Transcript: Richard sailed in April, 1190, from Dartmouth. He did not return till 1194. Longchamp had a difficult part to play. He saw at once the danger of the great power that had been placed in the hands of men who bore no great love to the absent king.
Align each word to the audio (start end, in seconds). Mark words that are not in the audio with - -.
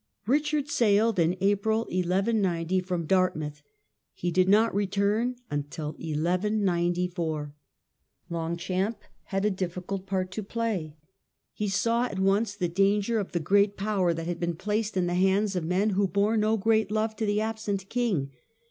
Richard 0.25 0.67
sailed 0.67 1.19
in 1.19 1.37
April, 1.41 1.81
1190, 1.81 2.79
from 2.79 3.05
Dartmouth. 3.05 3.61
He 4.15 4.31
did 4.31 4.49
not 4.49 4.73
return 4.73 5.35
till 5.69 5.89
1194. 5.91 7.53
Longchamp 8.27 8.97
had 9.25 9.45
a 9.45 9.51
difficult 9.51 10.07
part 10.07 10.31
to 10.31 10.41
play. 10.41 10.95
He 11.53 11.67
saw 11.67 12.05
at 12.05 12.17
once 12.17 12.55
the 12.55 12.67
danger 12.67 13.19
of 13.19 13.31
the 13.31 13.39
great 13.39 13.77
power 13.77 14.11
that 14.11 14.25
had 14.25 14.39
been 14.39 14.55
placed 14.55 14.97
in 14.97 15.05
the 15.05 15.13
hands 15.13 15.55
of 15.55 15.63
men 15.63 15.91
who 15.91 16.07
bore 16.07 16.35
no 16.35 16.57
great 16.57 16.89
love 16.89 17.15
to 17.17 17.27
the 17.27 17.39
absent 17.39 17.87
king. 17.87 18.31